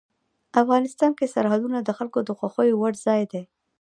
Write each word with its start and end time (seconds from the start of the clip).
افغانستان 0.61 1.11
کې 1.17 1.31
سرحدونه 1.33 1.77
د 1.81 1.89
خلکو 1.97 2.19
د 2.23 2.29
خوښې 2.37 2.67
وړ 2.75 2.93
ځای 3.05 3.21
دی. 3.31 3.43